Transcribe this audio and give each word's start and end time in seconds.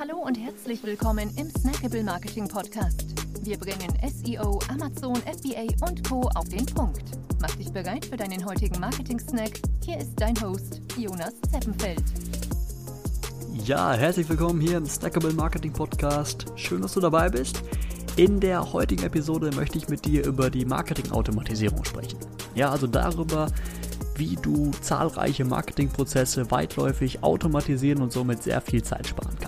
Hallo 0.00 0.16
und 0.16 0.34
herzlich 0.38 0.82
willkommen 0.82 1.30
im 1.36 1.50
Snackable 1.50 2.02
Marketing 2.02 2.48
Podcast. 2.48 3.04
Wir 3.42 3.58
bringen 3.58 3.92
SEO, 4.08 4.58
Amazon, 4.70 5.16
FBA 5.16 5.66
und 5.86 6.08
Co. 6.08 6.22
auf 6.36 6.48
den 6.48 6.64
Punkt. 6.64 7.02
Mach 7.38 7.54
dich 7.56 7.70
bereit 7.70 8.06
für 8.06 8.16
deinen 8.16 8.42
heutigen 8.46 8.80
Marketing-Snack. 8.80 9.60
Hier 9.84 9.98
ist 9.98 10.12
dein 10.16 10.40
Host, 10.40 10.80
Jonas 10.96 11.34
Zeppenfeld. 11.52 12.02
Ja, 13.66 13.92
herzlich 13.92 14.26
willkommen 14.26 14.62
hier 14.62 14.78
im 14.78 14.86
Snackable 14.86 15.34
Marketing 15.34 15.74
Podcast. 15.74 16.46
Schön, 16.56 16.80
dass 16.80 16.94
du 16.94 17.00
dabei 17.00 17.28
bist. 17.28 17.62
In 18.16 18.40
der 18.40 18.72
heutigen 18.72 19.02
Episode 19.02 19.50
möchte 19.54 19.76
ich 19.76 19.90
mit 19.90 20.06
dir 20.06 20.24
über 20.24 20.48
die 20.48 20.64
Marketing-Automatisierung 20.64 21.84
sprechen. 21.84 22.18
Ja, 22.54 22.70
also 22.70 22.86
darüber, 22.86 23.48
wie 24.16 24.36
du 24.36 24.70
zahlreiche 24.80 25.44
Marketingprozesse 25.44 26.50
weitläufig 26.50 27.22
automatisieren 27.22 28.00
und 28.00 28.12
somit 28.12 28.42
sehr 28.42 28.62
viel 28.62 28.82
Zeit 28.82 29.06
sparen. 29.06 29.39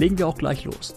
Legen 0.00 0.16
wir 0.16 0.28
auch 0.28 0.38
gleich 0.38 0.64
los. 0.64 0.94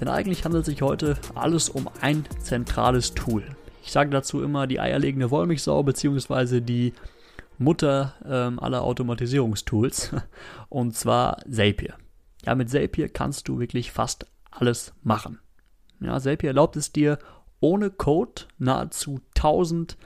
Denn 0.00 0.08
eigentlich 0.08 0.44
handelt 0.44 0.64
sich 0.64 0.82
heute 0.82 1.16
alles 1.36 1.68
um 1.68 1.88
ein 2.00 2.24
zentrales 2.40 3.14
Tool. 3.14 3.44
Ich 3.84 3.92
sage 3.92 4.10
dazu 4.10 4.42
immer 4.42 4.66
die 4.66 4.80
eierlegende 4.80 5.30
Wollmilchsau 5.30 5.84
bzw. 5.84 6.60
die 6.60 6.94
Mutter 7.58 8.14
ähm, 8.28 8.58
aller 8.58 8.82
Automatisierungstools 8.82 10.16
und 10.68 10.96
zwar 10.96 11.38
Zapier. 11.48 11.94
Ja, 12.44 12.56
mit 12.56 12.70
Zapier 12.70 13.08
kannst 13.08 13.46
du 13.46 13.60
wirklich 13.60 13.92
fast 13.92 14.26
alles 14.50 14.94
machen. 15.04 15.38
Ja, 16.00 16.18
Zapier 16.18 16.50
erlaubt 16.50 16.74
es 16.74 16.90
dir 16.90 17.20
ohne 17.60 17.88
Code 17.88 18.46
nahezu 18.58 19.20
1000 19.36 19.96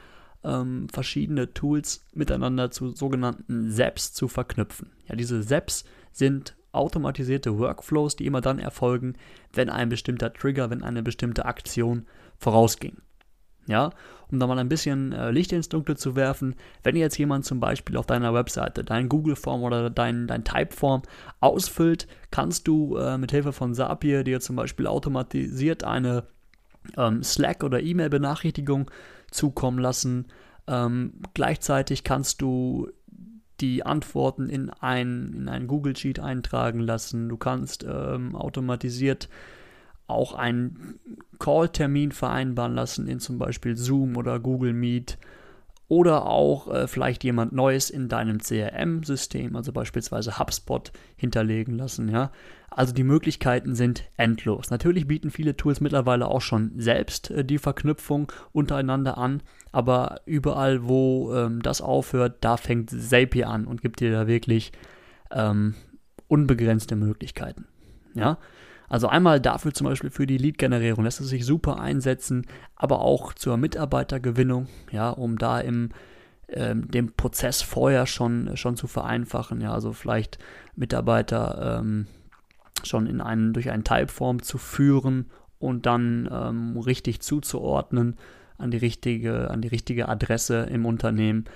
ähm, 0.44 0.86
verschiedene 0.92 1.54
Tools 1.54 2.04
miteinander 2.12 2.70
zu 2.70 2.90
sogenannten 2.94 3.70
SEPs 3.70 4.12
zu 4.12 4.28
verknüpfen. 4.28 4.92
Ja, 5.08 5.16
diese 5.16 5.42
SEPs 5.42 5.86
sind 6.12 6.56
automatisierte 6.72 7.58
Workflows, 7.58 8.16
die 8.16 8.26
immer 8.26 8.40
dann 8.40 8.58
erfolgen, 8.58 9.14
wenn 9.52 9.70
ein 9.70 9.88
bestimmter 9.88 10.32
Trigger, 10.32 10.70
wenn 10.70 10.82
eine 10.82 11.02
bestimmte 11.02 11.44
Aktion 11.44 12.06
vorausging. 12.38 12.96
Ja, 13.66 13.90
um 14.30 14.40
da 14.40 14.48
mal 14.48 14.58
ein 14.58 14.68
bisschen 14.68 15.12
äh, 15.12 15.30
Licht 15.30 15.52
ins 15.52 15.68
Dunkle 15.68 15.94
zu 15.94 16.16
werfen, 16.16 16.56
wenn 16.82 16.96
jetzt 16.96 17.16
jemand 17.16 17.44
zum 17.44 17.60
Beispiel 17.60 17.96
auf 17.96 18.06
deiner 18.06 18.34
Webseite 18.34 18.82
dein 18.82 19.08
Google-Form 19.08 19.62
oder 19.62 19.88
dein, 19.88 20.26
dein 20.26 20.42
Type-Form 20.42 21.02
ausfüllt, 21.38 22.08
kannst 22.32 22.66
du 22.66 22.96
äh, 22.96 23.18
mit 23.18 23.30
Hilfe 23.30 23.52
von 23.52 23.72
Zapier 23.72 24.24
dir 24.24 24.40
zum 24.40 24.56
Beispiel 24.56 24.88
automatisiert 24.88 25.84
eine 25.84 26.24
ähm, 26.96 27.22
Slack- 27.22 27.62
oder 27.62 27.80
E-Mail-Benachrichtigung 27.80 28.90
zukommen 29.30 29.78
lassen. 29.78 30.26
Ähm, 30.66 31.14
gleichzeitig 31.34 32.02
kannst 32.02 32.42
du 32.42 32.88
die 33.62 33.86
Antworten 33.86 34.48
in 34.48 34.70
ein, 34.70 35.32
in 35.34 35.48
ein 35.48 35.66
Google 35.66 35.96
Sheet 35.96 36.20
eintragen 36.20 36.80
lassen. 36.80 37.28
Du 37.28 37.36
kannst 37.36 37.84
ähm, 37.88 38.34
automatisiert 38.34 39.28
auch 40.06 40.34
einen 40.34 40.98
Call-Termin 41.38 42.12
vereinbaren 42.12 42.74
lassen 42.74 43.06
in 43.06 43.20
zum 43.20 43.38
Beispiel 43.38 43.76
Zoom 43.76 44.16
oder 44.16 44.40
Google 44.40 44.72
Meet 44.72 45.16
oder 45.92 46.24
auch 46.24 46.72
äh, 46.72 46.88
vielleicht 46.88 47.22
jemand 47.22 47.52
Neues 47.52 47.90
in 47.90 48.08
deinem 48.08 48.38
CRM-System, 48.38 49.54
also 49.54 49.72
beispielsweise 49.72 50.38
HubSpot, 50.38 50.90
hinterlegen 51.16 51.74
lassen. 51.74 52.08
Ja? 52.08 52.32
Also 52.70 52.94
die 52.94 53.02
Möglichkeiten 53.02 53.74
sind 53.74 54.04
endlos. 54.16 54.70
Natürlich 54.70 55.06
bieten 55.06 55.30
viele 55.30 55.54
Tools 55.54 55.82
mittlerweile 55.82 56.28
auch 56.28 56.40
schon 56.40 56.72
selbst 56.78 57.30
äh, 57.30 57.44
die 57.44 57.58
Verknüpfung 57.58 58.32
untereinander 58.52 59.18
an, 59.18 59.42
aber 59.70 60.22
überall, 60.24 60.88
wo 60.88 61.34
ähm, 61.34 61.60
das 61.60 61.82
aufhört, 61.82 62.38
da 62.40 62.56
fängt 62.56 62.88
Zapier 62.88 63.50
an 63.50 63.66
und 63.66 63.82
gibt 63.82 64.00
dir 64.00 64.12
da 64.12 64.26
wirklich 64.26 64.72
ähm, 65.30 65.74
unbegrenzte 66.26 66.96
Möglichkeiten. 66.96 67.66
Ja, 68.14 68.38
also 68.92 69.08
einmal 69.08 69.40
dafür 69.40 69.72
zum 69.72 69.86
Beispiel 69.86 70.10
für 70.10 70.26
die 70.26 70.36
Lead-Generierung 70.36 71.04
lässt 71.04 71.18
es 71.18 71.28
sich 71.28 71.46
super 71.46 71.80
einsetzen, 71.80 72.46
aber 72.76 73.00
auch 73.00 73.32
zur 73.32 73.56
Mitarbeitergewinnung, 73.56 74.66
ja, 74.90 75.08
um 75.08 75.38
da 75.38 75.60
im 75.60 75.88
ähm, 76.48 76.90
den 76.90 77.10
Prozess 77.14 77.62
vorher 77.62 78.04
schon, 78.04 78.54
schon 78.58 78.76
zu 78.76 78.86
vereinfachen, 78.86 79.62
ja, 79.62 79.72
also 79.72 79.94
vielleicht 79.94 80.38
Mitarbeiter 80.76 81.78
ähm, 81.80 82.06
schon 82.82 83.06
in 83.06 83.22
einen, 83.22 83.54
durch 83.54 83.70
einen 83.70 83.84
Typeform 83.84 84.42
zu 84.42 84.58
führen 84.58 85.30
und 85.58 85.86
dann 85.86 86.28
ähm, 86.30 86.76
richtig 86.76 87.22
zuzuordnen 87.22 88.18
an 88.58 88.70
die 88.70 88.76
richtige, 88.76 89.50
an 89.50 89.62
die 89.62 89.68
richtige 89.68 90.10
Adresse 90.10 90.66
im 90.70 90.84
Unternehmen. 90.84 91.46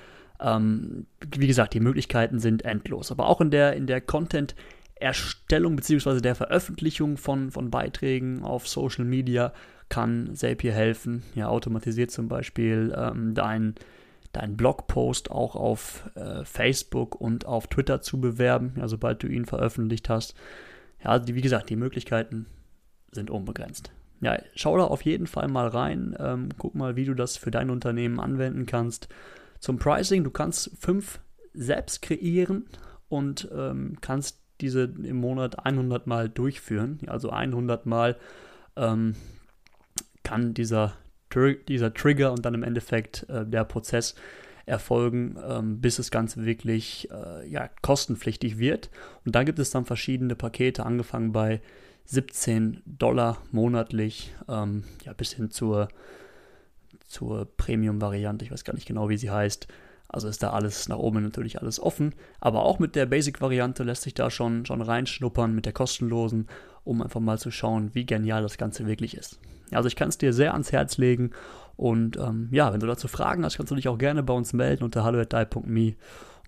Ähm, 0.40 1.04
wie 1.36 1.46
gesagt, 1.46 1.74
die 1.74 1.80
Möglichkeiten 1.80 2.38
sind 2.38 2.64
endlos. 2.64 3.12
Aber 3.12 3.26
auch 3.26 3.42
in 3.42 3.50
der, 3.50 3.74
in 3.74 3.86
der 3.86 4.00
Content- 4.00 4.54
Erstellung 4.96 5.76
bzw. 5.76 6.20
der 6.20 6.34
Veröffentlichung 6.34 7.16
von, 7.16 7.50
von 7.50 7.70
Beiträgen 7.70 8.42
auf 8.42 8.66
Social 8.66 9.04
Media 9.04 9.52
kann 9.88 10.34
Zapier 10.34 10.72
helfen. 10.72 11.22
Ja, 11.34 11.48
automatisiert 11.48 12.10
zum 12.10 12.28
Beispiel 12.28 12.94
ähm, 12.96 13.34
dein, 13.34 13.74
dein 14.32 14.56
Blogpost 14.56 15.30
auch 15.30 15.54
auf 15.54 16.10
äh, 16.14 16.44
Facebook 16.44 17.20
und 17.20 17.46
auf 17.46 17.66
Twitter 17.68 18.00
zu 18.00 18.20
bewerben, 18.20 18.74
ja, 18.76 18.88
sobald 18.88 19.22
du 19.22 19.28
ihn 19.28 19.44
veröffentlicht 19.44 20.08
hast. 20.08 20.34
Ja, 21.04 21.18
die, 21.18 21.34
wie 21.34 21.42
gesagt, 21.42 21.70
die 21.70 21.76
Möglichkeiten 21.76 22.46
sind 23.12 23.30
unbegrenzt. 23.30 23.92
Ja, 24.20 24.38
schau 24.54 24.78
da 24.78 24.84
auf 24.84 25.02
jeden 25.02 25.26
Fall 25.26 25.48
mal 25.48 25.68
rein. 25.68 26.16
Ähm, 26.18 26.48
guck 26.56 26.74
mal, 26.74 26.96
wie 26.96 27.04
du 27.04 27.14
das 27.14 27.36
für 27.36 27.50
dein 27.50 27.68
Unternehmen 27.70 28.18
anwenden 28.18 28.64
kannst. 28.64 29.08
Zum 29.60 29.78
Pricing, 29.78 30.24
du 30.24 30.30
kannst 30.30 30.70
fünf 30.80 31.20
selbst 31.52 32.02
kreieren 32.02 32.64
und 33.08 33.48
ähm, 33.54 33.98
kannst 34.00 34.45
diese 34.60 34.84
im 34.84 35.16
Monat 35.16 35.64
100 35.64 36.06
Mal 36.06 36.28
durchführen. 36.28 37.00
Also 37.06 37.30
100 37.30 37.86
Mal 37.86 38.16
ähm, 38.76 39.14
kann 40.22 40.54
dieser, 40.54 40.94
dieser 41.68 41.94
Trigger 41.94 42.32
und 42.32 42.44
dann 42.44 42.54
im 42.54 42.62
Endeffekt 42.62 43.28
äh, 43.28 43.46
der 43.46 43.64
Prozess 43.64 44.14
erfolgen, 44.66 45.38
ähm, 45.48 45.80
bis 45.80 45.96
das 45.96 46.10
Ganze 46.10 46.44
wirklich 46.44 47.08
äh, 47.10 47.48
ja, 47.48 47.70
kostenpflichtig 47.82 48.58
wird. 48.58 48.90
Und 49.24 49.34
da 49.34 49.44
gibt 49.44 49.58
es 49.60 49.70
dann 49.70 49.84
verschiedene 49.84 50.34
Pakete, 50.34 50.84
angefangen 50.84 51.32
bei 51.32 51.60
17 52.06 52.82
Dollar 52.84 53.38
monatlich, 53.52 54.34
ähm, 54.48 54.84
ja, 55.04 55.12
bis 55.12 55.32
hin 55.32 55.50
zur, 55.50 55.88
zur 57.06 57.46
Premium-Variante. 57.56 58.44
Ich 58.44 58.50
weiß 58.50 58.64
gar 58.64 58.74
nicht 58.74 58.86
genau, 58.86 59.08
wie 59.08 59.16
sie 59.16 59.30
heißt. 59.30 59.68
Also 60.08 60.28
ist 60.28 60.42
da 60.42 60.50
alles 60.50 60.88
nach 60.88 60.98
oben 60.98 61.22
natürlich 61.22 61.60
alles 61.60 61.80
offen. 61.80 62.14
Aber 62.40 62.62
auch 62.62 62.78
mit 62.78 62.94
der 62.94 63.06
Basic-Variante 63.06 63.82
lässt 63.82 64.02
sich 64.02 64.14
da 64.14 64.30
schon, 64.30 64.64
schon 64.66 64.82
reinschnuppern, 64.82 65.54
mit 65.54 65.66
der 65.66 65.72
kostenlosen, 65.72 66.48
um 66.84 67.02
einfach 67.02 67.20
mal 67.20 67.38
zu 67.38 67.50
schauen, 67.50 67.90
wie 67.94 68.06
genial 68.06 68.42
das 68.42 68.58
Ganze 68.58 68.86
wirklich 68.86 69.16
ist. 69.16 69.38
Also 69.72 69.88
ich 69.88 69.96
kann 69.96 70.08
es 70.08 70.18
dir 70.18 70.32
sehr 70.32 70.52
ans 70.52 70.72
Herz 70.72 70.96
legen. 70.98 71.30
Und 71.76 72.16
ähm, 72.16 72.48
ja, 72.52 72.72
wenn 72.72 72.80
du 72.80 72.86
dazu 72.86 73.08
Fragen 73.08 73.44
hast, 73.44 73.56
kannst 73.56 73.70
du 73.70 73.74
dich 73.74 73.88
auch 73.88 73.98
gerne 73.98 74.22
bei 74.22 74.32
uns 74.32 74.52
melden 74.52 74.84
unter 74.84 75.04
hallo.die.me. 75.04 75.94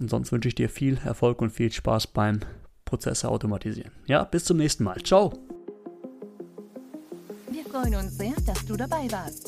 Und 0.00 0.10
sonst 0.10 0.32
wünsche 0.32 0.48
ich 0.48 0.54
dir 0.54 0.68
viel 0.68 0.98
Erfolg 1.04 1.42
und 1.42 1.50
viel 1.50 1.72
Spaß 1.72 2.08
beim 2.08 2.40
Prozesse 2.84 3.28
automatisieren. 3.28 3.92
Ja, 4.06 4.24
bis 4.24 4.44
zum 4.44 4.56
nächsten 4.56 4.84
Mal. 4.84 5.02
Ciao. 5.02 5.32
Wir 7.50 7.64
freuen 7.64 7.96
uns 7.96 8.16
sehr, 8.16 8.34
dass 8.46 8.64
du 8.64 8.76
dabei 8.76 9.10
warst. 9.10 9.47